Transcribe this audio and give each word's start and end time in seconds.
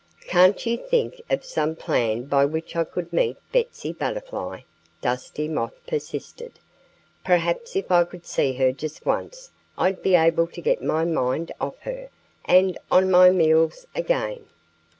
"Can't 0.25 0.65
you 0.65 0.77
think 0.77 1.21
of 1.29 1.45
some 1.45 1.75
plan 1.75 2.23
by 2.23 2.43
which 2.43 2.75
I 2.75 2.83
could 2.85 3.13
meet 3.13 3.37
Betsy 3.51 3.93
Butterfly?" 3.93 4.61
Dusty 4.99 5.47
Moth 5.47 5.79
persisted. 5.85 6.53
"Perhaps 7.23 7.75
if 7.75 7.91
I 7.91 8.03
could 8.05 8.25
see 8.25 8.53
her 8.53 8.71
just 8.71 9.05
once 9.05 9.51
I'd 9.77 10.01
be 10.01 10.15
able 10.15 10.47
to 10.47 10.59
get 10.61 10.81
my 10.81 11.05
mind 11.05 11.51
off 11.61 11.77
her 11.81 12.09
and 12.45 12.79
on 12.89 13.11
my 13.11 13.29
meals 13.29 13.85
again." 13.93 14.47